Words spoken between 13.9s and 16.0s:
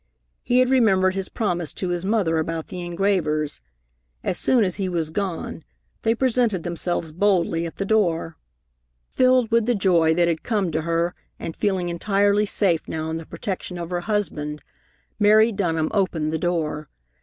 her husband, Mary Dunham